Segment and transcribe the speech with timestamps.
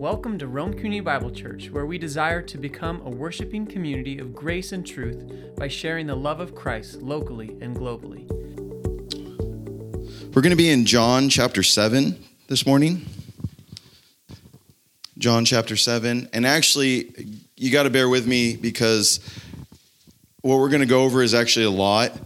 [0.00, 4.34] Welcome to Rome Community Bible Church, where we desire to become a worshiping community of
[4.34, 8.26] grace and truth by sharing the love of Christ locally and globally.
[10.34, 12.18] We're going to be in John chapter 7
[12.48, 13.04] this morning.
[15.18, 16.30] John chapter 7.
[16.32, 19.20] And actually, you got to bear with me because
[20.40, 22.18] what we're going to go over is actually a lot.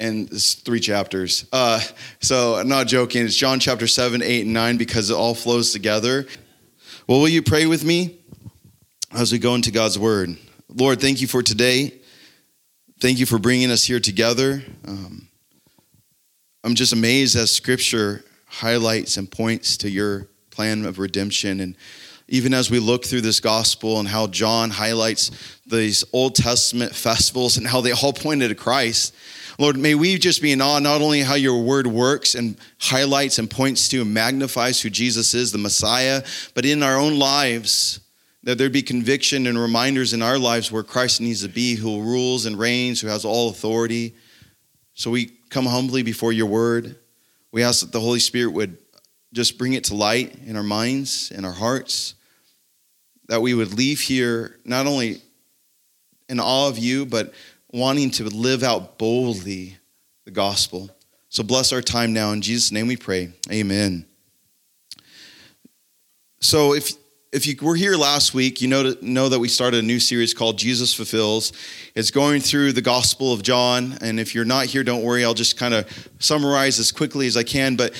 [0.00, 1.44] And it's three chapters.
[1.52, 1.82] Uh,
[2.20, 3.26] so I'm not joking.
[3.26, 6.26] It's John chapter 7, 8, and 9 because it all flows together.
[7.08, 8.18] Well, will you pray with me
[9.12, 10.36] as we go into God's word?
[10.68, 11.92] Lord, thank you for today.
[13.00, 14.64] Thank you for bringing us here together.
[14.84, 15.28] Um,
[16.64, 21.60] I'm just amazed as scripture highlights and points to your plan of redemption.
[21.60, 21.76] And
[22.26, 25.30] even as we look through this gospel and how John highlights
[25.64, 29.14] these Old Testament festivals and how they all pointed to Christ,
[29.58, 33.38] Lord, may we just be in awe not only how your word works and highlights
[33.38, 36.22] and points to and magnifies who Jesus is, the Messiah,
[36.54, 38.00] but in our own lives,
[38.42, 42.00] that there be conviction and reminders in our lives where Christ needs to be, who
[42.02, 44.14] rules and reigns, who has all authority.
[44.94, 46.96] So we come humbly before your word.
[47.50, 48.76] We ask that the Holy Spirit would
[49.32, 52.14] just bring it to light in our minds, in our hearts,
[53.28, 55.20] that we would leave here not only
[56.28, 57.32] in awe of you, but
[57.76, 59.76] wanting to live out boldly
[60.24, 60.90] the gospel.
[61.28, 62.32] So bless our time now.
[62.32, 63.32] In Jesus' name we pray.
[63.52, 64.06] Amen.
[66.40, 66.92] So if
[67.32, 70.32] if you were here last week, you know, know that we started a new series
[70.32, 71.52] called Jesus Fulfills.
[71.94, 73.98] It's going through the Gospel of John.
[74.00, 75.22] And if you're not here, don't worry.
[75.22, 75.86] I'll just kind of
[76.18, 77.76] summarize as quickly as I can.
[77.76, 77.92] But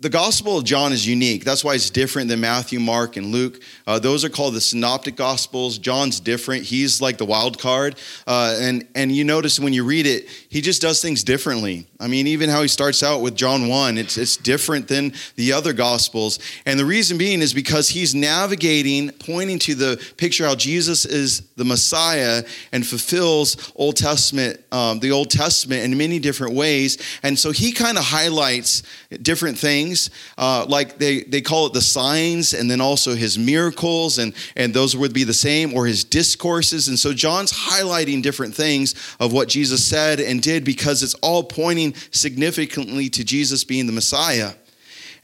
[0.00, 1.44] the Gospel of John is unique.
[1.44, 3.60] That's why it's different than Matthew, Mark, and Luke.
[3.84, 5.76] Uh, those are called the Synoptic Gospels.
[5.76, 6.62] John's different.
[6.62, 7.96] He's like the wild card.
[8.24, 11.86] Uh, and, and you notice when you read it, he just does things differently.
[12.00, 15.52] I mean, even how he starts out with John 1, it's, it's different than the
[15.52, 16.38] other Gospels.
[16.64, 21.42] And the reason being is because he's navigating, pointing to the picture how Jesus is
[21.56, 26.96] the Messiah and fulfills Old Testament, um, the Old Testament in many different ways.
[27.22, 28.84] And so he kind of highlights
[29.20, 30.08] different things,
[30.38, 34.72] uh, like they, they call it the signs, and then also his miracles, and, and
[34.72, 36.88] those would be the same, or his discourses.
[36.88, 41.42] And so John's highlighting different things of what Jesus said and did because it's all
[41.42, 44.52] pointing significantly to Jesus being the Messiah.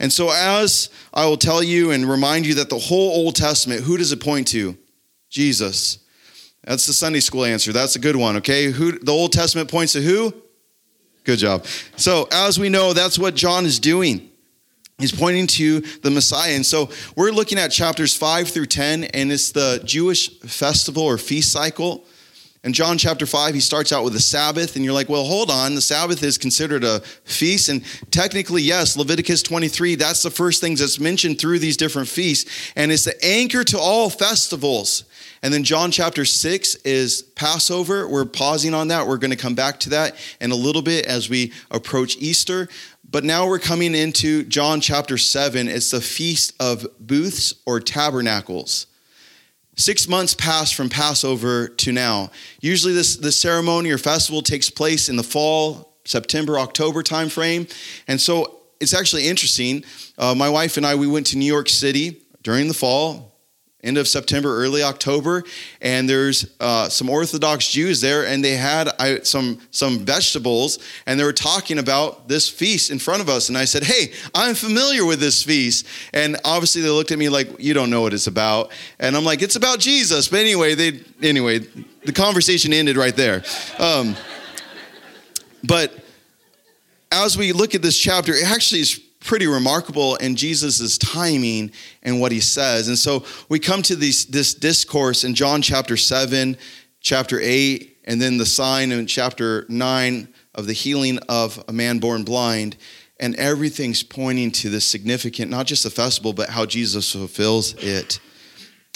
[0.00, 3.82] And so, as I will tell you and remind you that the whole Old Testament,
[3.82, 4.76] who does it point to?
[5.30, 5.98] Jesus.
[6.64, 7.72] That's the Sunday school answer.
[7.72, 8.70] That's a good one, okay?
[8.70, 10.34] Who the Old Testament points to who?
[11.24, 11.64] Good job.
[11.96, 14.30] So, as we know, that's what John is doing.
[14.98, 16.52] He's pointing to the Messiah.
[16.52, 21.18] And so we're looking at chapters 5 through 10, and it's the Jewish festival or
[21.18, 22.04] feast cycle.
[22.64, 25.50] In John chapter 5, he starts out with the Sabbath, and you're like, well, hold
[25.50, 25.74] on.
[25.74, 27.68] The Sabbath is considered a feast.
[27.68, 32.72] And technically, yes, Leviticus 23, that's the first things that's mentioned through these different feasts.
[32.74, 35.04] And it's the anchor to all festivals.
[35.42, 38.08] And then John chapter 6 is Passover.
[38.08, 39.06] We're pausing on that.
[39.06, 42.70] We're going to come back to that in a little bit as we approach Easter.
[43.08, 45.68] But now we're coming into John chapter 7.
[45.68, 48.86] It's the Feast of Booths or Tabernacles.
[49.76, 52.30] Six months pass from Passover to now.
[52.60, 57.72] Usually, this, this ceremony or festival takes place in the fall, September, October timeframe.
[58.06, 59.84] And so it's actually interesting.
[60.16, 63.33] Uh, my wife and I, we went to New York City during the fall,
[63.84, 65.44] end of September, early October,
[65.80, 71.20] and there's uh, some Orthodox Jews there, and they had I, some some vegetables, and
[71.20, 73.48] they were talking about this feast in front of us.
[73.48, 77.28] And I said, "Hey, I'm familiar with this feast." And obviously, they looked at me
[77.28, 80.74] like, "You don't know what it's about." And I'm like, "It's about Jesus." But anyway,
[80.74, 83.44] they anyway, the conversation ended right there.
[83.78, 84.16] Um,
[85.62, 85.92] but
[87.12, 92.20] as we look at this chapter, it actually is pretty remarkable in Jesus' timing and
[92.20, 92.88] what he says.
[92.88, 96.56] And so we come to these, this discourse in John chapter 7,
[97.00, 101.98] chapter 8, and then the sign in chapter 9 of the healing of a man
[101.98, 102.76] born blind.
[103.18, 108.20] And everything's pointing to the significant, not just the festival, but how Jesus fulfills it.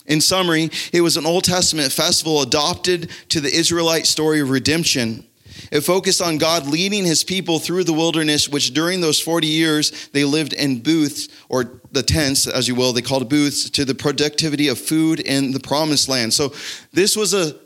[0.06, 5.27] In summary, it was an Old Testament festival adopted to the Israelite story of redemption
[5.70, 10.08] it focused on God leading his people through the wilderness, which during those 40 years
[10.08, 13.94] they lived in booths, or the tents, as you will, they called booths, to the
[13.94, 16.34] productivity of food in the promised land.
[16.34, 16.52] So
[16.92, 17.56] this was a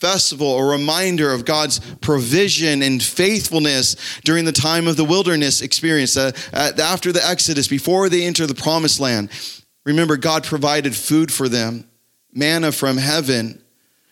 [0.00, 6.16] festival, a reminder of God's provision and faithfulness during the time of the wilderness experience,
[6.16, 9.30] uh, after the Exodus, before they enter the promised land.
[9.84, 11.84] Remember, God provided food for them,
[12.32, 13.62] manna from heaven.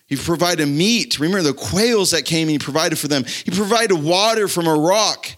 [0.08, 1.20] He provided meat.
[1.20, 3.24] Remember the quails that came, and he provided for them.
[3.24, 5.28] He provided water from a rock.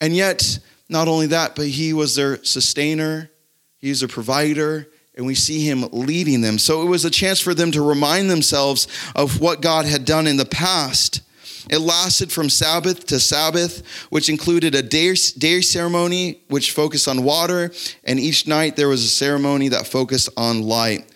[0.00, 0.58] And yet,
[0.88, 3.30] not only that, but he was their sustainer,
[3.78, 6.58] he was their provider, and we see him leading them.
[6.58, 10.26] So it was a chance for them to remind themselves of what God had done
[10.26, 11.20] in the past.
[11.68, 17.72] It lasted from Sabbath to Sabbath, which included a day ceremony which focused on water,
[18.04, 21.11] and each night there was a ceremony that focused on light,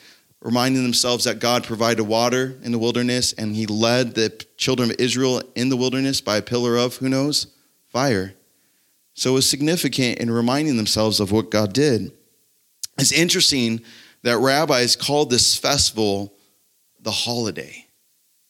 [0.46, 4.96] reminding themselves that God provided water in the wilderness and he led the children of
[5.00, 7.48] Israel in the wilderness by a pillar of, who knows,
[7.88, 8.32] fire.
[9.14, 12.12] So it was significant in reminding themselves of what God did.
[12.96, 13.80] It's interesting
[14.22, 16.32] that rabbis called this festival
[17.00, 17.84] the holiday.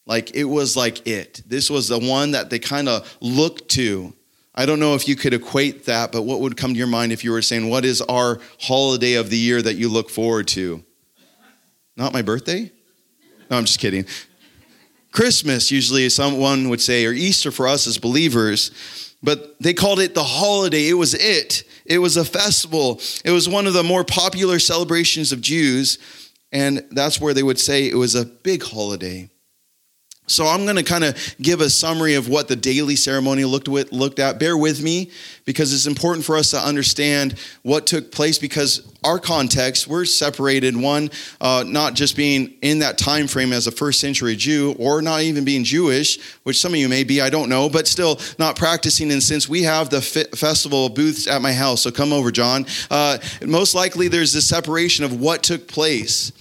[0.04, 1.44] Like it was like it.
[1.46, 4.12] This was the one that they kind of looked to.
[4.54, 7.12] I don't know if you could equate that, but what would come to your mind
[7.12, 10.46] if you were saying, What is our holiday of the year that you look forward
[10.48, 10.84] to?
[11.96, 12.70] Not my birthday?
[13.50, 14.06] No, I'm just kidding.
[15.12, 20.14] Christmas, usually, someone would say, or Easter for us as believers, but they called it
[20.14, 20.88] the holiday.
[20.88, 21.64] It was it.
[21.87, 23.00] It was a festival.
[23.25, 25.98] It was one of the more popular celebrations of Jews.
[26.52, 29.31] And that's where they would say it was a big holiday.
[30.28, 33.69] So I'm going to kind of give a summary of what the daily ceremony looked
[33.69, 34.40] with, looked at.
[34.40, 35.11] Bear with me
[35.44, 40.76] because it's important for us to understand what took place because our context we're separated
[40.76, 41.08] one
[41.40, 45.23] uh, not just being in that time frame as a first century Jew or not
[45.23, 48.56] even being Jewish, which some of you may be, I don't know, but still not
[48.56, 49.12] practicing.
[49.12, 52.67] And since we have the festival booths at my house, so come over, John.
[52.90, 56.32] Uh, most likely there's this separation of what took place.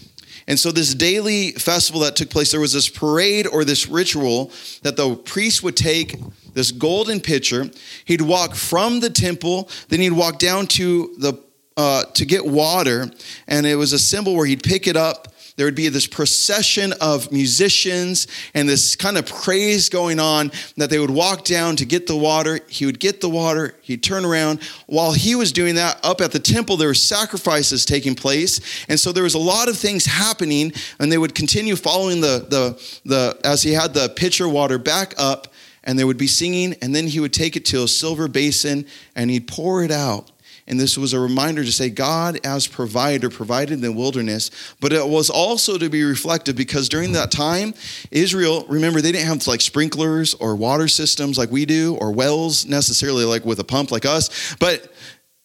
[0.48, 4.52] And so, this daily festival that took place, there was this parade or this ritual
[4.84, 6.16] that the priest would take
[6.54, 7.70] this golden pitcher.
[8.06, 11.34] He'd walk from the temple, then he'd walk down to the
[11.78, 13.12] uh, to get water,
[13.48, 16.94] and it was a symbol where he'd pick it up there would be this procession
[17.00, 21.86] of musicians and this kind of praise going on that they would walk down to
[21.86, 22.60] get the water.
[22.68, 24.62] He would get the water, he'd turn around.
[24.88, 28.86] While he was doing that, up at the temple, there were sacrifices taking place.
[28.90, 32.46] And so there was a lot of things happening, and they would continue following the,
[32.50, 35.54] the, the as he had the pitcher water back up,
[35.86, 38.86] and they would be singing, and then he would take it to a silver basin
[39.16, 40.32] and he'd pour it out.
[40.68, 44.92] And this was a reminder to say God as provider provided in the wilderness, but
[44.92, 47.76] it was also to be reflective because during that time,
[48.10, 52.66] Israel, remember, they didn't have like sprinklers or water systems like we do, or wells
[52.66, 54.92] necessarily like with a pump like us, but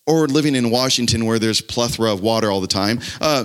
[0.07, 3.01] or living in Washington where there's plethora of water all the time.
[3.21, 3.45] Uh,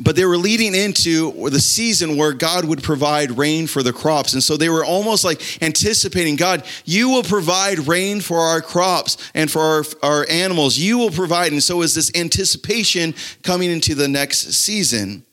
[0.00, 4.32] but they were leading into the season where God would provide rain for the crops.
[4.32, 9.16] And so they were almost like anticipating God, you will provide rain for our crops
[9.34, 10.78] and for our, our animals.
[10.78, 11.52] You will provide.
[11.52, 15.24] And so is this anticipation coming into the next season.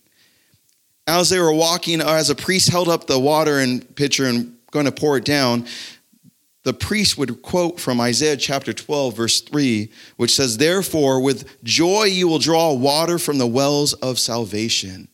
[1.07, 4.85] As they were walking, as a priest held up the water and pitcher and going
[4.85, 5.65] to pour it down,
[6.69, 12.03] the priest would quote from Isaiah chapter 12, verse 3, which says, Therefore, with joy
[12.03, 15.07] you will draw water from the wells of salvation.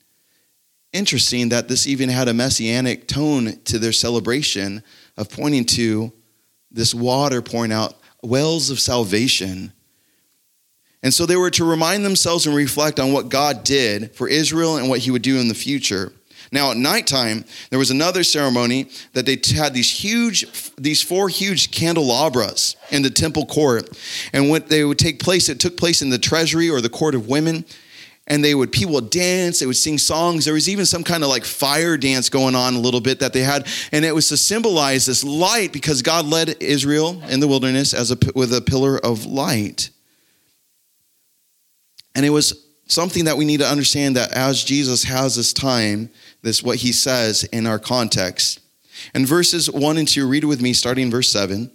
[0.92, 4.84] Interesting that this even had a messianic tone to their celebration
[5.16, 6.12] of pointing to
[6.72, 9.72] this water pouring out wells of salvation.
[11.04, 14.76] And so they were to remind themselves and reflect on what God did for Israel
[14.76, 16.12] and what he would do in the future.
[16.52, 20.46] Now at nighttime, there was another ceremony that they had these huge,
[20.76, 23.90] these four huge candelabras in the temple court.
[24.34, 27.16] And when they would take place, it took place in the treasury or the court
[27.16, 27.66] of women.
[28.28, 30.46] And they would, people would dance, they would sing songs.
[30.46, 33.34] There was even some kind of like fire dance going on a little bit that
[33.34, 33.68] they had.
[33.92, 38.12] And it was to symbolize this light because God led Israel in the wilderness as
[38.12, 39.92] a, with a pillar of light.
[42.16, 46.10] And it was something that we need to understand that as Jesus has this time,
[46.42, 48.60] this what he says in our context.
[49.14, 51.72] In verses 1 and 2, read with me, starting verse 7.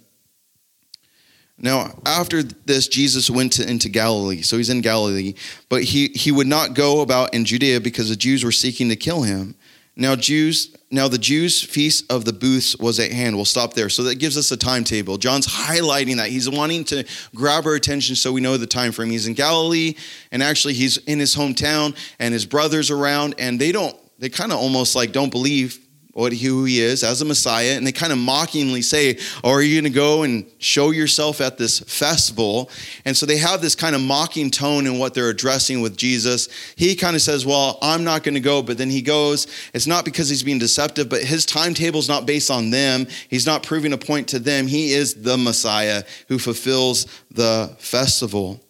[1.57, 4.41] Now, after this, Jesus went to, into Galilee.
[4.41, 5.35] So he's in Galilee,
[5.69, 8.95] but he, he would not go about in Judea because the Jews were seeking to
[8.95, 9.55] kill him.
[9.95, 13.35] Now, Jews, now the Jews' feast of the booths was at hand.
[13.35, 13.89] We'll stop there.
[13.89, 15.17] So that gives us a timetable.
[15.17, 16.29] John's highlighting that.
[16.29, 19.09] He's wanting to grab our attention so we know the time frame.
[19.09, 19.95] He's in Galilee,
[20.31, 24.51] and actually he's in his hometown, and his brothers around, and they don't they kind
[24.51, 25.79] of almost like don't believe
[26.13, 29.61] what who he is as a Messiah, and they kind of mockingly say, "Oh, are
[29.61, 32.69] you going to go and show yourself at this festival?"
[33.05, 36.49] And so they have this kind of mocking tone in what they're addressing with Jesus.
[36.75, 39.47] He kind of says, "Well, I'm not going to go," but then he goes.
[39.73, 43.07] It's not because he's being deceptive, but his timetable is not based on them.
[43.29, 44.67] He's not proving a point to them.
[44.67, 48.61] He is the Messiah who fulfills the festival.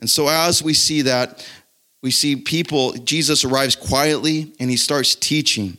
[0.00, 1.46] And so as we see that,
[2.02, 5.76] we see people, Jesus arrives quietly and he starts teaching.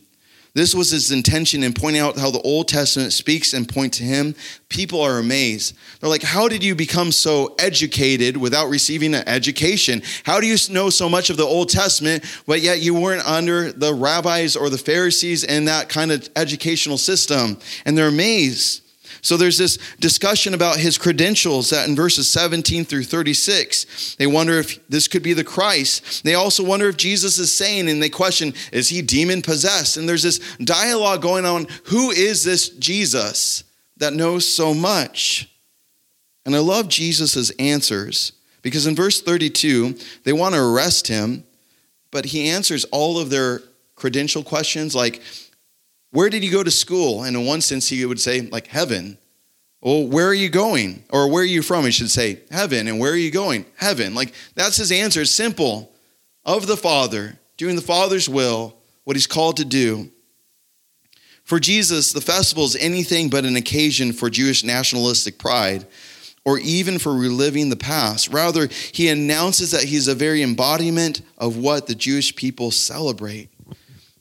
[0.52, 4.02] This was his intention in pointing out how the Old Testament speaks and point to
[4.02, 4.34] him.
[4.68, 5.76] People are amazed.
[6.00, 10.02] They're like, How did you become so educated without receiving an education?
[10.24, 13.70] How do you know so much of the Old Testament, but yet you weren't under
[13.70, 17.56] the rabbis or the Pharisees and that kind of educational system?
[17.84, 18.82] And they're amazed.
[19.22, 24.16] So there's this discussion about his credentials that in verses 17 through 36.
[24.16, 26.24] They wonder if this could be the Christ.
[26.24, 29.96] They also wonder if Jesus is saying, and they question, is he demon possessed?
[29.96, 33.64] And there's this dialogue going on who is this Jesus
[33.98, 35.48] that knows so much?
[36.46, 41.44] And I love Jesus' answers because in verse 32, they want to arrest him,
[42.10, 43.62] but he answers all of their
[43.96, 45.22] credential questions like,
[46.10, 47.22] where did you go to school?
[47.22, 49.18] And in one sense, he would say, like, heaven.
[49.80, 51.04] Well, where are you going?
[51.10, 51.84] Or where are you from?
[51.84, 52.88] He should say, heaven.
[52.88, 53.64] And where are you going?
[53.76, 54.14] Heaven.
[54.14, 55.22] Like, that's his answer.
[55.22, 55.92] It's simple.
[56.44, 60.10] Of the Father, doing the Father's will, what he's called to do.
[61.44, 65.86] For Jesus, the festival is anything but an occasion for Jewish nationalistic pride
[66.44, 68.28] or even for reliving the past.
[68.28, 73.50] Rather, he announces that he's a very embodiment of what the Jewish people celebrate.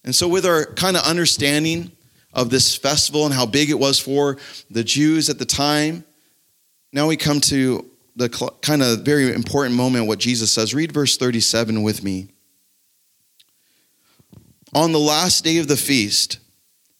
[0.03, 1.91] And so, with our kind of understanding
[2.33, 4.37] of this festival and how big it was for
[4.69, 6.03] the Jews at the time,
[6.93, 8.29] now we come to the
[8.61, 10.73] kind of very important moment what Jesus says.
[10.73, 12.29] Read verse 37 with me.
[14.73, 16.39] On the last day of the feast,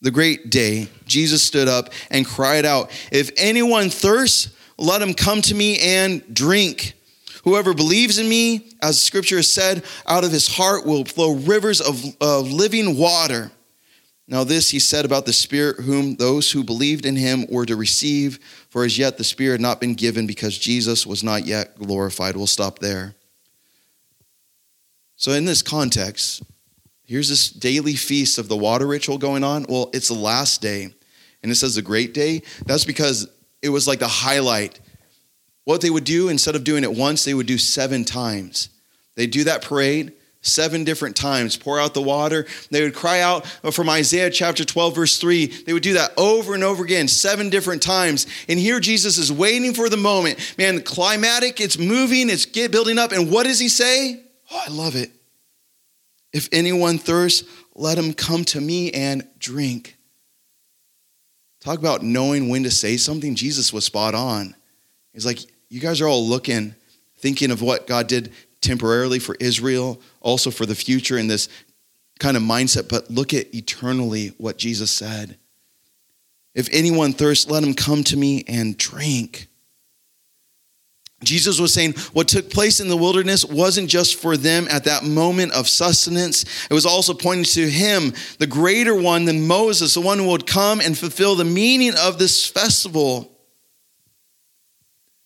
[0.02, 5.42] the great day, Jesus stood up and cried out, If anyone thirsts, let him come
[5.44, 6.94] to me and drink.
[7.44, 11.82] Whoever believes in me, as scripture has said, out of his heart will flow rivers
[11.82, 13.52] of, of living water.
[14.28, 17.76] Now, this he said about the Spirit, whom those who believed in him were to
[17.76, 21.76] receive, for as yet the Spirit had not been given because Jesus was not yet
[21.80, 22.38] glorified.
[22.38, 23.16] We'll stop there.
[25.16, 26.44] So, in this context,
[27.06, 29.66] here's this daily feast of the water ritual going on.
[29.68, 30.94] Well, it's the last day,
[31.42, 32.44] and it says the great day.
[32.68, 33.28] That's because
[33.64, 34.80] it was like the highlight
[35.70, 38.70] what they would do, instead of doing it once, they would do seven times.
[39.16, 42.48] They'd do that parade seven different times, pour out the water.
[42.72, 45.46] They would cry out from Isaiah chapter 12, verse 3.
[45.46, 48.26] They would do that over and over again, seven different times.
[48.48, 50.56] And here Jesus is waiting for the moment.
[50.58, 53.12] Man, climatic, it's moving, it's building up.
[53.12, 54.24] And what does he say?
[54.50, 55.12] Oh, I love it.
[56.34, 59.98] If anyone thirsts, let him come to me and drink.
[61.60, 63.36] Talk about knowing when to say something.
[63.36, 64.56] Jesus was spot on.
[65.14, 66.76] He's like, you guys are all looking,
[67.18, 71.48] thinking of what God did temporarily for Israel, also for the future in this
[72.20, 75.38] kind of mindset, but look at eternally what Jesus said.
[76.54, 79.48] If anyone thirsts, let him come to me and drink.
[81.24, 85.04] Jesus was saying what took place in the wilderness wasn't just for them at that
[85.04, 86.44] moment of sustenance.
[86.70, 90.48] It was also pointing to him, the greater one than Moses, the one who would
[90.48, 93.30] come and fulfill the meaning of this festival.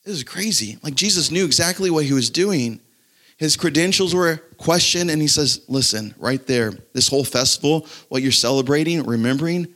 [0.03, 0.77] This is crazy.
[0.83, 2.79] Like Jesus knew exactly what he was doing.
[3.38, 8.31] His credentials were questioned, and he says, Listen, right there, this whole festival, what you're
[8.31, 9.74] celebrating, remembering,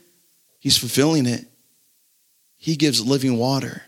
[0.60, 1.46] he's fulfilling it.
[2.56, 3.82] He gives living water.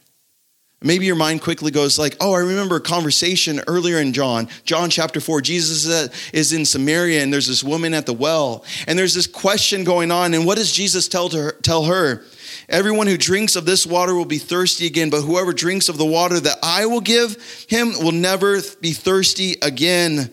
[0.83, 4.89] Maybe your mind quickly goes like, oh, I remember a conversation earlier in John, John
[4.89, 5.43] chapter 4.
[5.43, 5.85] Jesus
[6.33, 8.65] is in Samaria and there's this woman at the well.
[8.87, 10.33] And there's this question going on.
[10.33, 12.25] And what does Jesus tell, to her, tell her?
[12.71, 16.05] Everyone who drinks of this water will be thirsty again, but whoever drinks of the
[16.05, 17.37] water that I will give
[17.69, 20.31] him will never be thirsty again.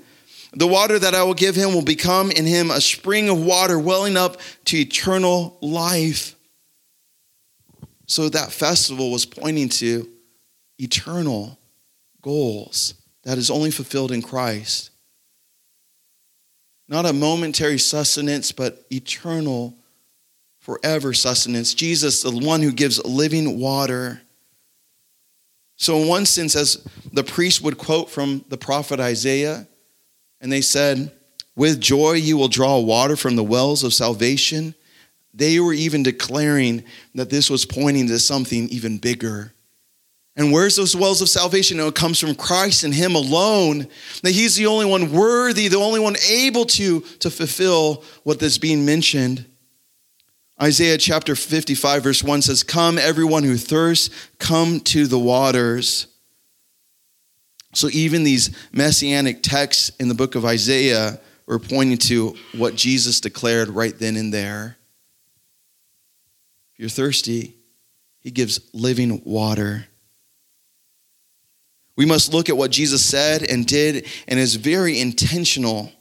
[0.53, 3.79] The water that I will give him will become in him a spring of water
[3.79, 6.35] welling up to eternal life.
[8.05, 10.07] So that festival was pointing to
[10.77, 11.57] eternal
[12.21, 14.91] goals that is only fulfilled in Christ.
[16.87, 19.75] Not a momentary sustenance, but eternal
[20.67, 21.73] forever sustenance.
[21.73, 24.21] Jesus, the one who gives living water.
[25.77, 29.65] So, in one sense, as the priest would quote from the prophet Isaiah,
[30.41, 31.09] and they said,
[31.55, 34.75] With joy you will draw water from the wells of salvation.
[35.33, 36.83] They were even declaring
[37.15, 39.53] that this was pointing to something even bigger.
[40.35, 41.79] And where's those wells of salvation?
[41.79, 43.87] It comes from Christ and Him alone.
[44.21, 48.57] That He's the only one worthy, the only one able to, to fulfill what is
[48.57, 49.45] being mentioned.
[50.61, 54.09] Isaiah chapter 55, verse 1 says, Come, everyone who thirsts,
[54.39, 56.07] come to the waters.
[57.73, 63.21] So even these messianic texts in the book of Isaiah were pointing to what Jesus
[63.21, 64.77] declared right then and there.
[66.73, 67.55] If you're thirsty,
[68.19, 69.85] he gives living water.
[71.95, 75.91] We must look at what Jesus said and did and is very intentional.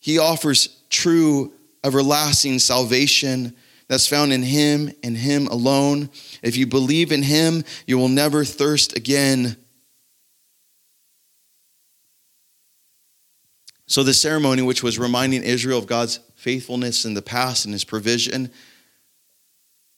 [0.00, 1.52] He offers true
[1.84, 3.54] everlasting salvation
[3.88, 6.10] that's found in him and him alone.
[6.42, 9.56] If you believe in him, you will never thirst again.
[13.86, 17.82] So, the ceremony, which was reminding Israel of God's faithfulness in the past and his
[17.82, 18.52] provision,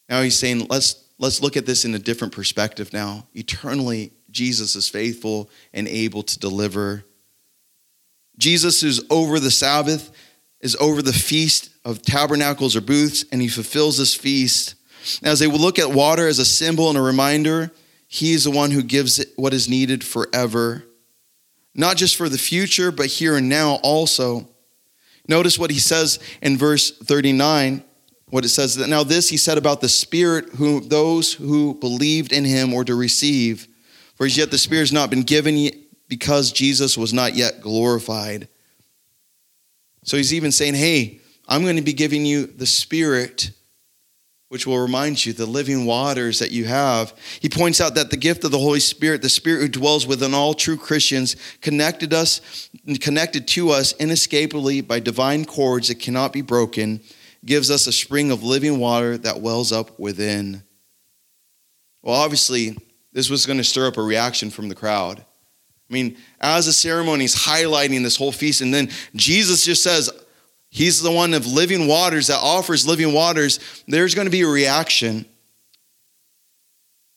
[0.08, 3.26] now he's saying, let's, let's look at this in a different perspective now.
[3.34, 7.04] Eternally, Jesus is faithful and able to deliver.
[8.38, 10.10] Jesus is over the Sabbath,
[10.62, 14.74] is over the feast of tabernacles or booths, and he fulfills this feast.
[15.22, 17.72] As they look at water as a symbol and a reminder,
[18.06, 20.84] he is the one who gives what is needed forever
[21.74, 24.48] not just for the future, but here and now also.
[25.28, 27.82] Notice what he says in verse 39,
[28.28, 32.32] what it says that now this he said about the Spirit, who those who believed
[32.32, 33.68] in him were to receive.
[34.16, 35.70] For as yet the Spirit has not been given
[36.08, 38.48] because Jesus was not yet glorified.
[40.04, 43.50] So he's even saying, Hey, I'm going to be giving you the Spirit
[44.52, 47.14] which will remind you the living waters that you have.
[47.40, 50.34] He points out that the gift of the Holy Spirit, the Spirit who dwells within
[50.34, 52.68] all true Christians, connected us,
[53.00, 57.00] connected to us inescapably by divine cords that cannot be broken,
[57.46, 60.62] gives us a spring of living water that wells up within.
[62.02, 62.76] Well, obviously,
[63.10, 65.24] this was going to stir up a reaction from the crowd.
[65.92, 70.10] I mean, as the ceremony is highlighting this whole feast, and then Jesus just says,
[70.70, 73.60] He's the one of living waters that offers living waters.
[73.86, 75.26] There's going to be a reaction.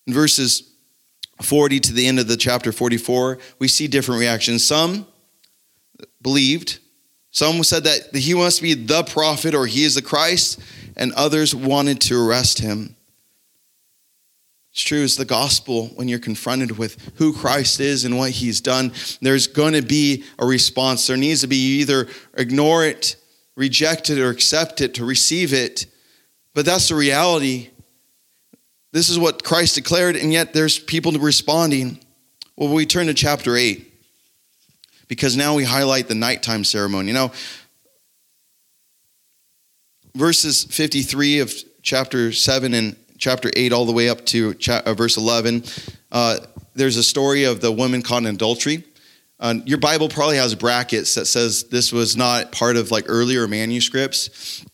[0.06, 0.74] In verses
[1.42, 4.68] 40 to the end of the chapter 44, we see different reactions.
[4.68, 5.08] Some
[6.22, 6.80] believed,
[7.32, 10.60] some said that he must be the prophet or he is the Christ,
[10.98, 12.95] and others wanted to arrest him.
[14.76, 18.60] It's true, it's the gospel when you're confronted with who Christ is and what he's
[18.60, 18.92] done.
[19.22, 21.08] There's going to be a response.
[21.08, 23.16] There needs to be either ignore it
[23.56, 25.86] reject it or accept it, to receive it.
[26.54, 27.70] But that's the reality.
[28.92, 32.00] This is what Christ declared, and yet there's people responding.
[32.56, 33.94] Well, we turn to chapter 8
[35.08, 37.12] because now we highlight the nighttime ceremony.
[37.12, 37.32] Now,
[40.14, 45.18] verses 53 of chapter 7 and chapter 8 all the way up to uh, verse
[45.18, 45.64] 11,
[46.12, 46.40] uh,
[46.74, 48.84] there's a story of the woman caught in adultery.
[49.40, 53.48] Uh, your Bible probably has brackets that says this was not part of like earlier
[53.48, 54.66] manuscripts.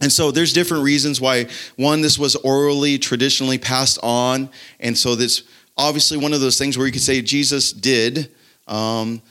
[0.00, 5.14] And so there's different reasons why one this was orally traditionally passed on and so
[5.14, 5.44] this
[5.76, 8.30] obviously one of those things where you could say Jesus did
[8.66, 9.22] um,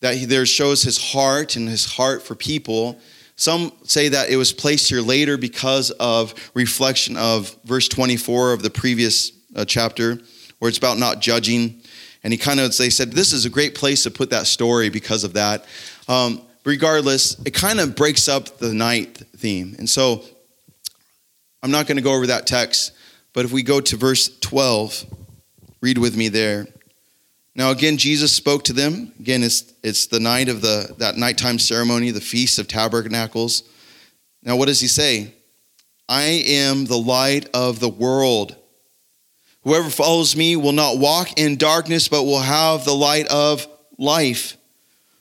[0.00, 2.98] that he there shows his heart and his heart for people.
[3.40, 8.62] Some say that it was placed here later because of reflection of verse 24 of
[8.62, 10.18] the previous uh, chapter
[10.58, 11.80] where it's about not judging
[12.22, 14.90] and he kind of, they said, this is a great place to put that story
[14.90, 15.64] because of that.
[16.06, 19.74] Um, regardless, it kind of breaks up the night theme.
[19.78, 20.22] And so
[21.62, 22.92] I'm not going to go over that text,
[23.32, 25.06] but if we go to verse 12,
[25.80, 26.66] read with me there.
[27.60, 29.12] Now again, Jesus spoke to them.
[29.20, 33.64] Again, it's, it's the night of the, that nighttime ceremony, the Feast of Tabernacles.
[34.42, 35.34] Now what does he say?
[36.08, 38.56] I am the light of the world.
[39.64, 43.68] Whoever follows me will not walk in darkness, but will have the light of
[43.98, 44.56] life.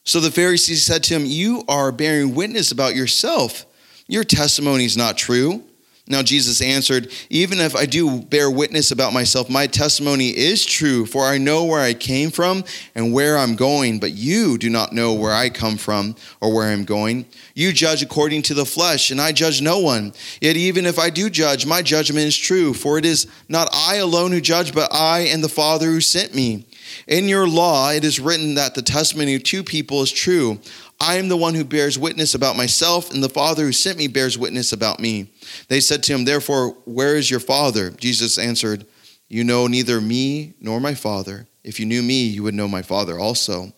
[0.05, 3.65] So the Pharisees said to him, You are bearing witness about yourself.
[4.07, 5.61] Your testimony is not true.
[6.09, 11.05] Now Jesus answered, Even if I do bear witness about myself, my testimony is true,
[11.05, 12.63] for I know where I came from
[12.95, 16.67] and where I'm going, but you do not know where I come from or where
[16.67, 17.27] I'm going.
[17.53, 20.13] You judge according to the flesh, and I judge no one.
[20.41, 23.97] Yet even if I do judge, my judgment is true, for it is not I
[23.97, 26.65] alone who judge, but I and the Father who sent me.
[27.07, 30.59] In your law, it is written that the testimony of two people is true.
[31.01, 34.07] I am the one who bears witness about myself, and the Father who sent me
[34.07, 35.31] bears witness about me.
[35.69, 37.91] They said to him, Therefore, where is your Father?
[37.91, 38.85] Jesus answered,
[39.29, 41.47] You know neither me nor my Father.
[41.63, 43.71] If you knew me, you would know my Father also.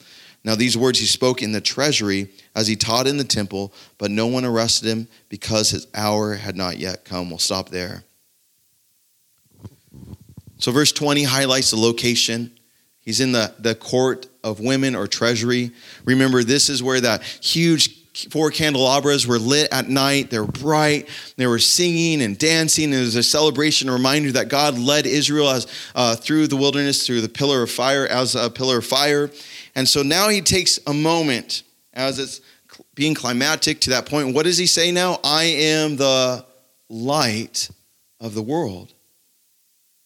[0.44, 4.10] Now, these words he spoke in the treasury as he taught in the temple, but
[4.10, 7.30] no one arrested him because his hour had not yet come.
[7.30, 8.04] We'll stop there.
[10.58, 12.58] So, verse 20 highlights the location.
[13.00, 15.72] He's in the, the court of women or treasury.
[16.06, 17.98] Remember, this is where that huge
[18.30, 20.30] four candelabras were lit at night.
[20.30, 21.08] They were bright.
[21.38, 22.92] They were singing and dancing.
[22.92, 27.06] It was a celebration, a reminder that God led Israel as, uh, through the wilderness,
[27.08, 29.32] through the pillar of fire, as a pillar of fire.
[29.76, 32.42] And so now he takes a moment as it's
[32.96, 34.36] being climatic to that point.
[34.36, 35.20] What does he say now?
[35.24, 36.46] I am the
[36.90, 37.70] light
[38.20, 38.94] of the world.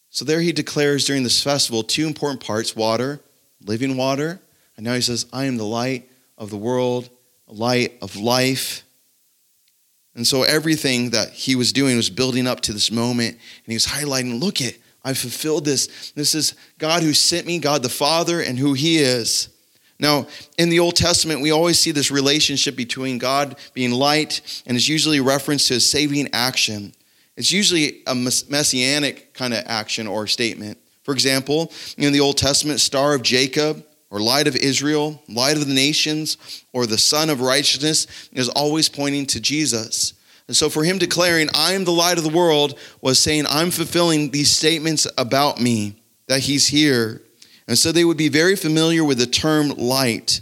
[0.09, 3.19] So there he declares during this festival two important parts water,
[3.65, 4.39] living water.
[4.77, 7.09] And now he says, I am the light of the world,
[7.47, 8.83] light of life.
[10.15, 13.33] And so everything that he was doing was building up to this moment.
[13.33, 16.11] And he was highlighting, look it, I fulfilled this.
[16.11, 19.49] This is God who sent me, God the Father, and who he is.
[19.99, 24.75] Now, in the Old Testament, we always see this relationship between God being light, and
[24.75, 26.93] it's usually referenced to a saving action.
[27.37, 30.79] It's usually a messianic kind of action or statement.
[31.05, 35.67] For example, in the Old Testament, star of Jacob, or light of Israel, light of
[35.67, 40.13] the nations, or the sun of righteousness is always pointing to Jesus.
[40.47, 43.69] And so for him declaring, I am the light of the world, was saying, I'm
[43.69, 45.95] fulfilling these statements about me,
[46.27, 47.21] that he's here.
[47.67, 50.41] And so they would be very familiar with the term light.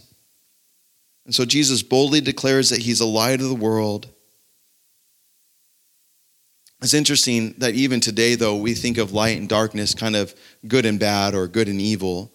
[1.25, 4.07] And so Jesus boldly declares that he's the light of the world.
[6.83, 10.35] It's interesting that even today, though, we think of light and darkness kind of
[10.67, 12.29] good and bad or good and evil.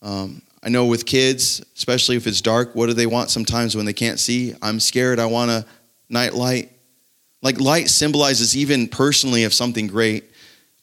[0.00, 3.86] Um, I know with kids, especially if it's dark, what do they want sometimes when
[3.86, 4.54] they can't see?
[4.62, 5.66] I'm scared, I want a
[6.08, 6.70] night light.
[7.42, 10.30] Like light symbolizes even personally of something great.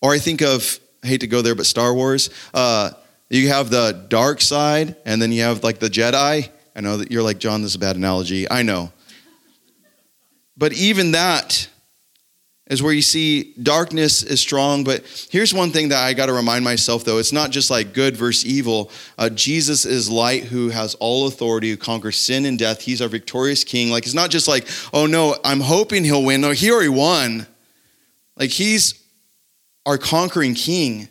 [0.02, 2.30] Or I think of, I hate to go there, but Star Wars.
[2.54, 2.92] Uh,
[3.30, 6.50] you have the dark side, and then you have like the Jedi.
[6.76, 8.52] I know that you're like, John, this is a bad analogy.
[8.52, 8.92] I know.
[10.58, 11.70] But even that
[12.70, 14.84] is where you see darkness is strong.
[14.84, 17.94] But here's one thing that I got to remind myself, though it's not just like
[17.94, 18.92] good versus evil.
[19.18, 22.82] Uh, Jesus is light who has all authority, who conquers sin and death.
[22.82, 23.90] He's our victorious king.
[23.90, 26.42] Like, it's not just like, oh no, I'm hoping he'll win.
[26.42, 27.48] No, he already won.
[28.36, 29.02] Like, he's
[29.86, 31.08] our conquering king.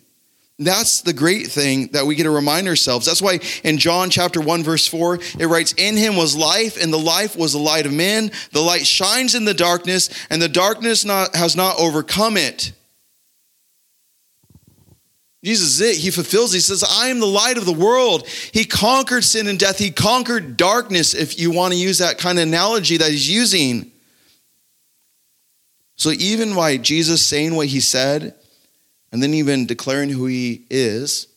[0.59, 3.05] That's the great thing that we get to remind ourselves.
[3.05, 6.91] That's why in John chapter 1 verse 4 it writes in him was life and
[6.91, 8.31] the life was the light of men.
[8.53, 12.73] The light shines in the darkness and the darkness not, has not overcome it.
[15.45, 15.97] Jesus is it.
[15.97, 16.53] He fulfills.
[16.53, 18.27] He says, I am the light of the world.
[18.27, 19.79] He conquered sin and death.
[19.79, 23.93] He conquered darkness, if you want to use that kind of analogy that he's using.
[25.95, 28.35] So even by Jesus saying what he said,
[29.17, 31.29] and then even declaring who he is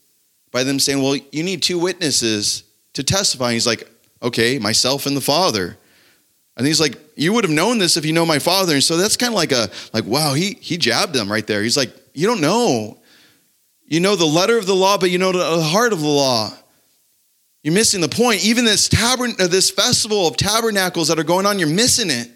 [0.52, 3.54] by them saying, Well, you need two witnesses to testify.
[3.54, 3.90] he's like,
[4.22, 5.78] Okay, myself and the Father.
[6.58, 8.74] And he's like, You would have known this if you know my Father.
[8.74, 11.64] And so that's kind of like a, like, wow, he, he jabbed them right there.
[11.64, 12.98] He's like, You don't know.
[13.86, 16.52] You know the letter of the law, but you know the heart of the law.
[17.64, 18.44] You're missing the point.
[18.44, 22.30] Even this tabern- uh, this festival of tabernacles that are going on, you're missing it.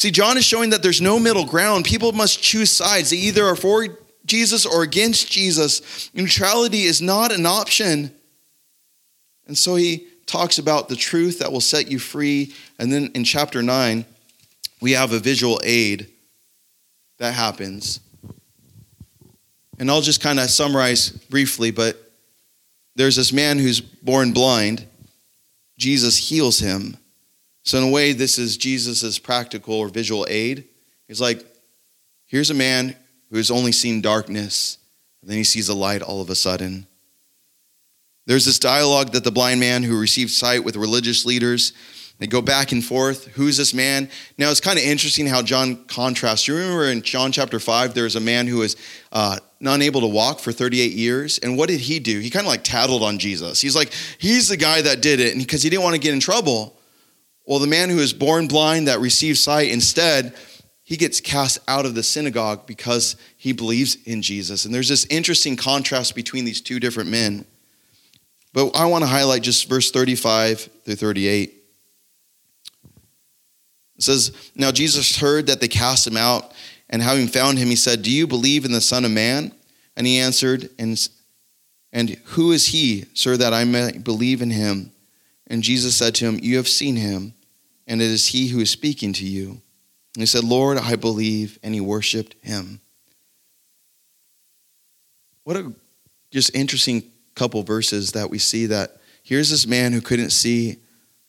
[0.00, 1.84] See, John is showing that there's no middle ground.
[1.84, 3.10] People must choose sides.
[3.10, 3.86] They either are for
[4.24, 6.10] Jesus or against Jesus.
[6.14, 8.10] Neutrality is not an option.
[9.46, 12.54] And so he talks about the truth that will set you free.
[12.78, 14.06] And then in chapter 9,
[14.80, 16.08] we have a visual aid
[17.18, 18.00] that happens.
[19.78, 22.00] And I'll just kind of summarize briefly, but
[22.96, 24.86] there's this man who's born blind.
[25.76, 26.96] Jesus heals him.
[27.62, 30.64] So, in a way, this is Jesus' practical or visual aid.
[31.08, 31.44] He's like,
[32.26, 32.96] here's a man
[33.30, 34.78] who has only seen darkness,
[35.20, 36.86] and then he sees a light all of a sudden.
[38.26, 41.72] There's this dialogue that the blind man who received sight with religious leaders,
[42.18, 43.26] they go back and forth.
[43.28, 44.08] Who's this man?
[44.38, 46.46] Now, it's kind of interesting how John contrasts.
[46.46, 48.76] You remember in John chapter 5, there's a man who was
[49.10, 51.38] uh, unable to walk for 38 years.
[51.38, 52.20] And what did he do?
[52.20, 53.60] He kind of like tattled on Jesus.
[53.60, 56.20] He's like, he's the guy that did it, because he didn't want to get in
[56.20, 56.76] trouble.
[57.50, 60.34] Well, the man who is born blind that receives sight, instead,
[60.84, 64.64] he gets cast out of the synagogue because he believes in Jesus.
[64.64, 67.44] And there's this interesting contrast between these two different men.
[68.52, 71.52] But I want to highlight just verse 35 through 38.
[73.96, 76.52] It says, Now Jesus heard that they cast him out,
[76.88, 79.52] and having found him, he said, Do you believe in the Son of Man?
[79.96, 80.96] And he answered, And,
[81.92, 84.92] and who is he, sir, that I may believe in him?
[85.48, 87.34] And Jesus said to him, You have seen him
[87.90, 89.60] and it is he who is speaking to you.
[90.14, 92.80] And he said, Lord, I believe, and he worshiped him.
[95.42, 95.72] What a
[96.30, 97.02] just interesting
[97.34, 100.76] couple verses that we see that here's this man who couldn't see.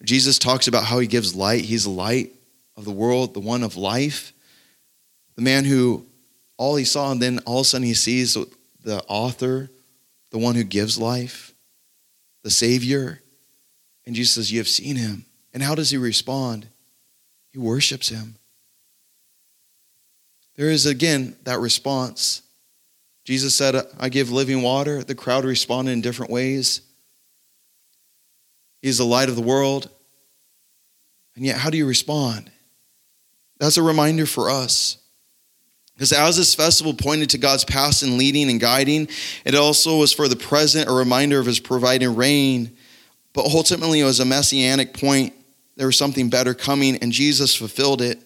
[0.04, 1.65] Jesus talks about how he gives light.
[1.65, 2.32] He's the light
[2.78, 4.32] of the world, the one of life.
[5.36, 6.06] The man who
[6.58, 8.38] all he saw, and then all of a sudden he sees
[8.84, 9.71] the author,
[10.30, 11.56] the one who gives life,
[12.43, 13.19] the Savior.
[14.06, 15.26] And Jesus says, You have seen him.
[15.54, 16.68] And how does he respond?
[17.52, 18.36] He worships him.
[20.56, 22.42] There is again that response.
[23.24, 25.04] Jesus said, I give living water.
[25.04, 26.82] The crowd responded in different ways.
[28.82, 29.90] He's the light of the world.
[31.36, 32.52] And yet, how do you respond?
[33.60, 34.98] That's a reminder for us.
[35.94, 39.08] Because as this festival pointed to God's past and leading and guiding,
[39.46, 42.76] it also was for the present a reminder of his providing rain.
[43.34, 45.34] But ultimately, it was a messianic point
[45.75, 48.19] there was something better coming, and Jesus fulfilled it.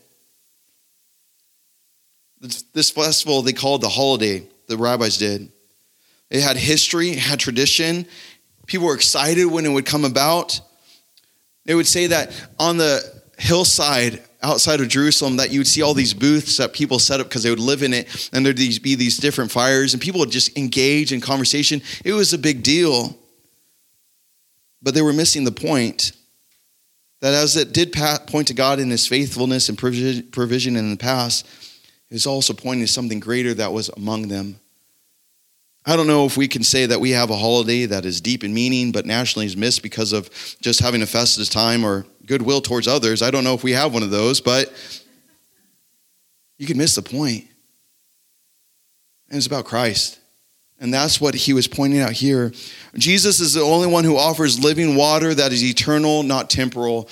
[2.74, 5.52] This festival they called the holiday, the rabbis did.
[6.30, 8.06] It had history, it had tradition.
[8.66, 10.60] People were excited when it would come about.
[11.66, 13.02] They would say that on the
[13.38, 17.28] hillside outside of Jerusalem that you would see all these booths that people set up
[17.28, 20.30] because they would live in it, and there'd be these different fires, and people would
[20.30, 21.82] just engage in conversation.
[22.04, 23.18] It was a big deal.
[24.82, 26.12] But they were missing the point
[27.26, 27.92] that as it did
[28.28, 31.48] point to God in his faithfulness and provision in the past,
[32.08, 34.60] it was also pointing to something greater that was among them.
[35.88, 38.44] I don't know if we can say that we have a holiday that is deep
[38.44, 40.30] in meaning, but nationally is missed because of
[40.62, 43.24] just having a festive time or goodwill towards others.
[43.24, 44.72] I don't know if we have one of those, but
[46.60, 47.46] you can miss the point.
[49.30, 50.20] And it's about Christ.
[50.80, 52.52] And that's what he was pointing out here.
[52.96, 57.10] Jesus is the only one who offers living water that is eternal, not temporal.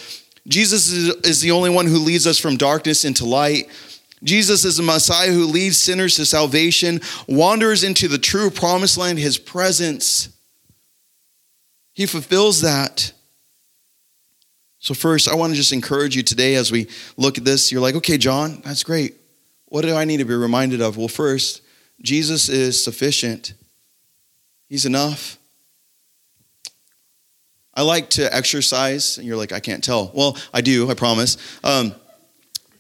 [0.48, 3.70] Jesus is the only one who leads us from darkness into light.
[4.24, 9.20] Jesus is the Messiah who leads sinners to salvation, wanders into the true promised land,
[9.20, 10.30] his presence.
[11.94, 13.14] He fulfills that.
[14.80, 17.72] So, first, I want to just encourage you today as we look at this.
[17.72, 19.16] You're like, okay, John, that's great.
[19.66, 20.98] What do I need to be reminded of?
[20.98, 21.62] Well, first,
[22.02, 23.54] Jesus is sufficient,
[24.70, 25.38] He's enough.
[27.76, 30.12] I like to exercise, and you're like, I can't tell.
[30.16, 31.38] Well, I do, I promise.
[31.64, 31.94] Um,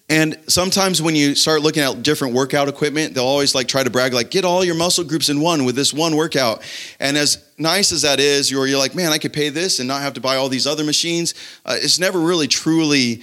[0.09, 3.89] and sometimes when you start looking at different workout equipment, they'll always like try to
[3.89, 6.61] brag, like, get all your muscle groups in one with this one workout.
[6.99, 9.87] And as nice as that is, you're, you're like, man, I could pay this and
[9.87, 11.33] not have to buy all these other machines.
[11.65, 13.21] Uh, it's never really truly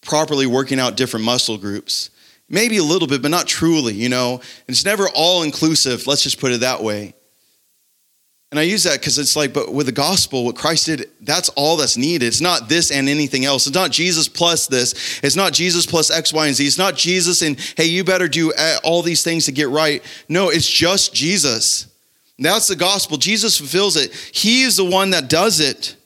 [0.00, 2.10] properly working out different muscle groups.
[2.48, 4.34] Maybe a little bit, but not truly, you know?
[4.34, 7.14] And it's never all inclusive, let's just put it that way.
[8.50, 11.50] And I use that because it's like, but with the gospel, what Christ did, that's
[11.50, 12.24] all that's needed.
[12.24, 13.66] It's not this and anything else.
[13.66, 15.20] It's not Jesus plus this.
[15.22, 16.66] It's not Jesus plus X, Y, and Z.
[16.66, 20.02] It's not Jesus and, hey, you better do all these things to get right.
[20.30, 21.88] No, it's just Jesus.
[22.38, 23.18] That's the gospel.
[23.18, 24.14] Jesus fulfills it.
[24.14, 25.96] He is the one that does it.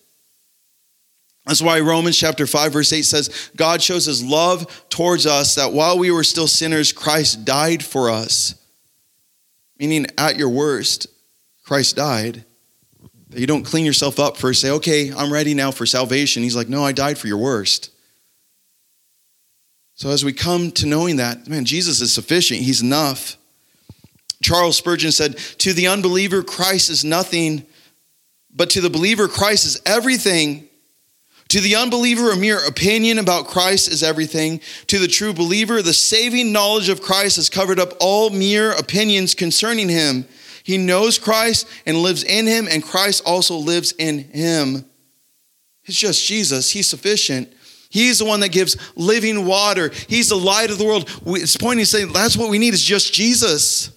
[1.46, 5.72] That's why Romans chapter 5, verse 8 says, God shows his love towards us that
[5.72, 8.54] while we were still sinners, Christ died for us.
[9.78, 11.08] Meaning, at your worst,
[11.64, 12.44] Christ died.
[13.30, 16.42] You don't clean yourself up first, say, okay, I'm ready now for salvation.
[16.42, 17.90] He's like, no, I died for your worst.
[19.94, 23.36] So as we come to knowing that, man, Jesus is sufficient, He's enough.
[24.42, 27.64] Charles Spurgeon said, To the unbeliever, Christ is nothing,
[28.52, 30.68] but to the believer, Christ is everything.
[31.52, 34.62] To the unbeliever, a mere opinion about Christ is everything.
[34.86, 39.34] To the true believer, the saving knowledge of Christ has covered up all mere opinions
[39.34, 40.24] concerning him.
[40.64, 44.86] He knows Christ and lives in him, and Christ also lives in him.
[45.84, 46.70] It's just Jesus.
[46.70, 47.52] He's sufficient.
[47.90, 49.90] He's the one that gives living water.
[50.08, 51.10] He's the light of the world.
[51.26, 53.90] It's pointing to saying that's what we need is just Jesus.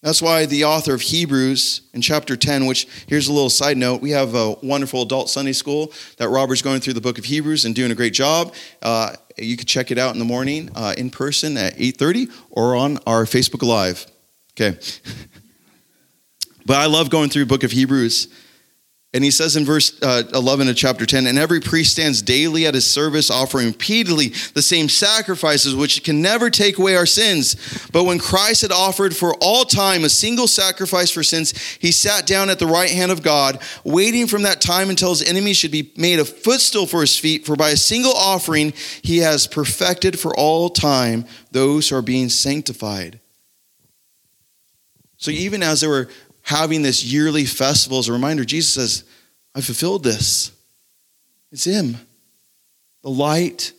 [0.00, 4.00] That's why the author of Hebrews in chapter 10, which here's a little side note,
[4.00, 7.64] we have a wonderful adult Sunday school that Robert's going through the book of Hebrews
[7.64, 8.54] and doing a great job.
[8.80, 12.76] Uh, you can check it out in the morning uh, in person at 8.30 or
[12.76, 14.06] on our Facebook Live.
[14.52, 14.78] Okay.
[16.66, 18.28] but I love going through book of Hebrews
[19.14, 22.66] and he says in verse uh, 11 of chapter 10, and every priest stands daily
[22.66, 27.56] at his service, offering repeatedly the same sacrifices, which can never take away our sins.
[27.90, 32.26] But when Christ had offered for all time a single sacrifice for sins, he sat
[32.26, 35.72] down at the right hand of God, waiting from that time until his enemies should
[35.72, 37.46] be made a footstool for his feet.
[37.46, 42.28] For by a single offering, he has perfected for all time those who are being
[42.28, 43.20] sanctified.
[45.16, 46.08] So even as they were
[46.48, 49.04] having this yearly festival as a reminder, Jesus says,
[49.54, 50.50] I fulfilled this.
[51.52, 51.98] It's Him.
[53.02, 53.72] The light,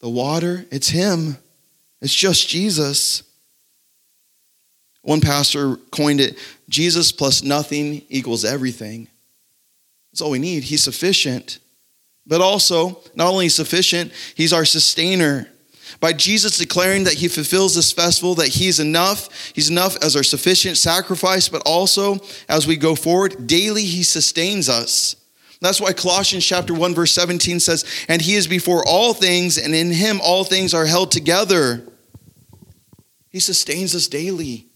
[0.00, 1.36] the water, it's Him.
[2.00, 3.24] It's just Jesus.
[5.02, 9.08] One pastor coined it Jesus plus nothing equals everything.
[10.10, 10.64] That's all we need.
[10.64, 11.58] He's sufficient.
[12.26, 15.50] But also, not only sufficient, He's our sustainer
[16.04, 19.30] by Jesus declaring that he fulfills this festival, that he's enough.
[19.54, 24.68] He's enough as our sufficient sacrifice, but also as we go forward, daily he sustains
[24.68, 25.16] us.
[25.62, 29.74] That's why Colossians chapter 1 verse 17 says, "And he is before all things, and
[29.74, 31.88] in him all things are held together."
[33.30, 34.66] He sustains us daily.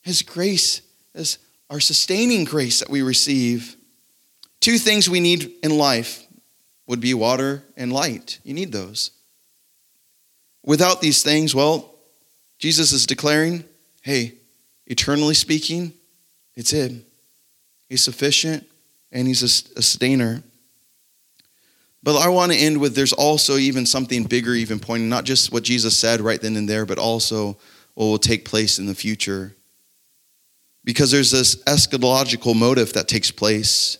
[0.00, 0.80] His grace
[1.14, 1.36] is
[1.68, 3.76] our sustaining grace that we receive.
[4.62, 6.22] Two things we need in life
[6.86, 8.38] would be water and light.
[8.42, 9.10] You need those.
[10.66, 11.94] Without these things, well,
[12.58, 13.64] Jesus is declaring,
[14.02, 14.34] hey,
[14.86, 15.92] eternally speaking,
[16.56, 17.04] it's Him.
[17.88, 18.66] He's sufficient
[19.12, 20.42] and He's a sustainer.
[22.02, 25.52] But I want to end with there's also even something bigger, even pointing, not just
[25.52, 27.56] what Jesus said right then and there, but also
[27.94, 29.54] what will take place in the future.
[30.84, 33.98] Because there's this eschatological motive that takes place.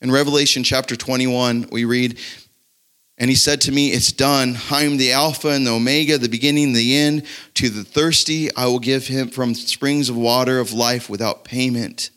[0.00, 2.18] In Revelation chapter 21, we read,
[3.22, 4.58] And he said to me, It's done.
[4.68, 7.22] I am the Alpha and the Omega, the beginning, and the end.
[7.54, 12.10] To the thirsty, I will give him from springs of water of life without payment.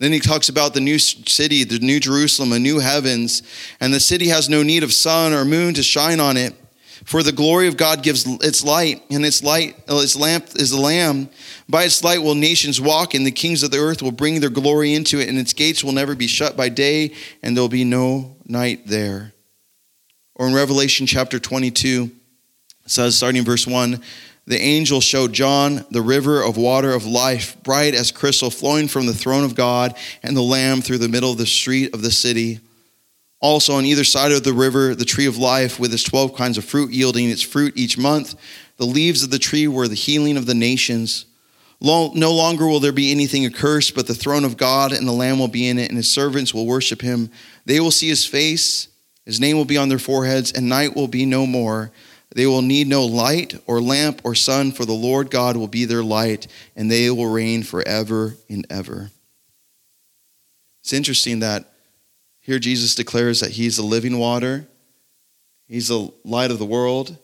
[0.00, 3.44] Then he talks about the new city, the new Jerusalem, a new heavens,
[3.78, 6.52] and the city has no need of sun or moon to shine on it.
[7.04, 10.70] For the glory of God gives its light, and its light, uh, its lamp is
[10.70, 11.28] the Lamb.
[11.68, 14.50] By its light will nations walk, and the kings of the earth will bring their
[14.50, 17.84] glory into it, and its gates will never be shut by day, and there'll be
[17.84, 19.33] no night there.
[20.34, 22.10] Or in Revelation chapter 22,
[22.84, 24.00] it says, starting in verse 1,
[24.46, 29.06] the angel showed John the river of water of life, bright as crystal, flowing from
[29.06, 32.10] the throne of God and the Lamb through the middle of the street of the
[32.10, 32.60] city.
[33.40, 36.58] Also, on either side of the river, the tree of life with its 12 kinds
[36.58, 38.34] of fruit, yielding its fruit each month.
[38.76, 41.26] The leaves of the tree were the healing of the nations.
[41.80, 45.38] No longer will there be anything accursed, but the throne of God and the Lamb
[45.38, 47.30] will be in it, and his servants will worship him.
[47.66, 48.88] They will see his face,
[49.24, 51.90] his name will be on their foreheads, and night will be no more.
[52.34, 55.84] They will need no light or lamp or sun, for the Lord God will be
[55.84, 59.10] their light, and they will reign forever and ever.
[60.82, 61.72] It's interesting that
[62.40, 64.66] here Jesus declares that he's the living water,
[65.66, 67.16] he's the light of the world,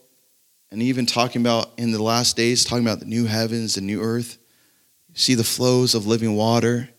[0.71, 4.01] and even talking about in the last days, talking about the new heavens and new
[4.01, 4.39] earth.
[5.09, 6.89] You see the flows of living water,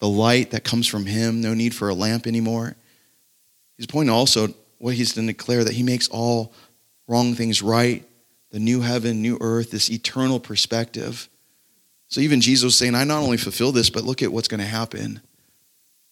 [0.00, 2.74] the light that comes from him, no need for a lamp anymore.
[3.78, 6.52] He's pointing also what he's to declare that he makes all
[7.06, 8.04] wrong things right,
[8.50, 11.28] the new heaven, new earth, this eternal perspective.
[12.08, 14.66] So even Jesus saying, I not only fulfill this, but look at what's going to
[14.66, 15.20] happen.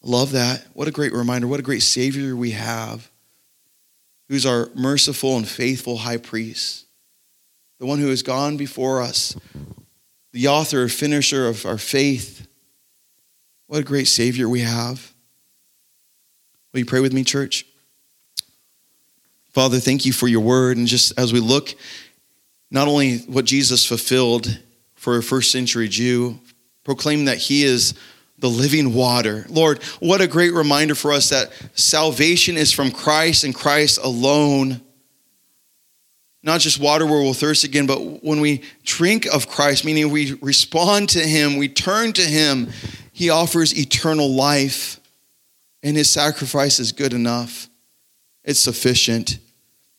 [0.02, 0.64] Love that.
[0.74, 1.48] What a great reminder.
[1.48, 3.10] What a great Savior we have,
[4.28, 6.86] who's our merciful and faithful high priest,
[7.80, 9.36] the one who has gone before us,
[10.32, 12.46] the author finisher of our faith.
[13.66, 15.12] What a great Savior we have.
[16.76, 17.64] Will you pray with me, church?
[19.54, 20.76] Father, thank you for your word.
[20.76, 21.74] And just as we look,
[22.70, 24.60] not only what Jesus fulfilled
[24.94, 26.38] for a first century Jew,
[26.84, 27.94] proclaim that he is
[28.40, 29.46] the living water.
[29.48, 34.82] Lord, what a great reminder for us that salvation is from Christ and Christ alone.
[36.42, 40.34] Not just water where we'll thirst again, but when we drink of Christ, meaning we
[40.42, 42.68] respond to him, we turn to him,
[43.14, 45.00] he offers eternal life,
[45.86, 47.68] and his sacrifice is good enough.
[48.42, 49.38] It's sufficient.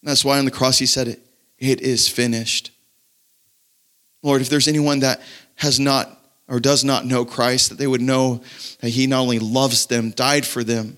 [0.04, 1.22] That's why on the cross he said it,
[1.58, 2.72] it is finished.
[4.22, 5.22] Lord, if there's anyone that
[5.56, 6.12] has not
[6.50, 8.42] or does not know Christ, that they would know
[8.82, 10.98] that he not only loves them, died for them,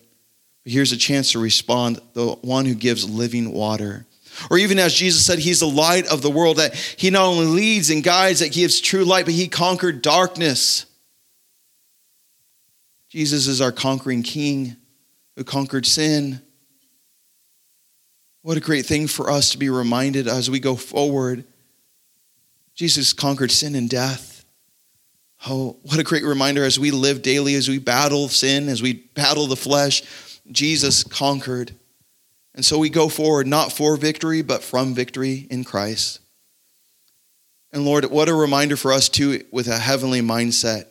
[0.64, 4.08] but here's a chance to respond the one who gives living water.
[4.50, 7.46] Or even as Jesus said, he's the light of the world, that he not only
[7.46, 10.88] leads and guides, that gives true light, but he conquered darkness.
[13.08, 14.78] Jesus is our conquering king
[15.40, 16.42] who conquered sin
[18.42, 21.46] what a great thing for us to be reminded as we go forward.
[22.74, 24.44] Jesus conquered sin and death.
[25.48, 28.94] Oh, what a great reminder as we live daily, as we battle sin, as we
[28.94, 30.04] battle the flesh,
[30.52, 31.74] Jesus conquered.
[32.54, 36.20] And so we go forward not for victory, but from victory in Christ.
[37.72, 40.88] And Lord, what a reminder for us too with a heavenly mindset.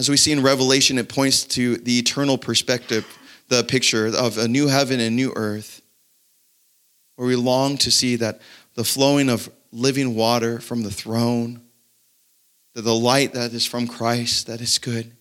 [0.00, 3.06] As we see in Revelation, it points to the eternal perspective,
[3.48, 5.82] the picture of a new heaven and new earth
[7.16, 8.40] where we long to see that
[8.76, 11.60] the flowing of living water from the throne,
[12.74, 15.12] that the light that is from Christ, that is good.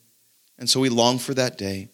[0.57, 1.89] And so we long for that day.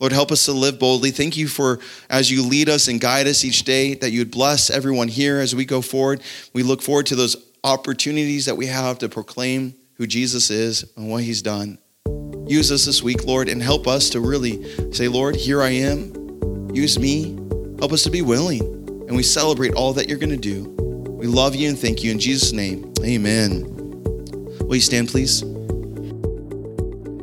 [0.00, 1.12] Lord, help us to live boldly.
[1.12, 1.78] Thank you for
[2.10, 5.38] as you lead us and guide us each day, that you would bless everyone here
[5.38, 6.20] as we go forward.
[6.52, 11.08] We look forward to those opportunities that we have to proclaim who Jesus is and
[11.08, 11.78] what he's done.
[12.48, 16.74] Use us this week, Lord, and help us to really say, Lord, here I am.
[16.74, 17.36] Use me.
[17.78, 20.64] Help us to be willing and we celebrate all that you're going to do.
[21.08, 22.92] We love you and thank you in Jesus' name.
[23.02, 23.64] Amen.
[24.60, 25.40] Will you stand, please?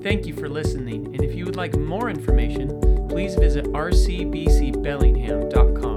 [0.01, 1.05] Thank you for listening.
[1.13, 5.94] And if you would like more information, please visit rcbcbellingham.com.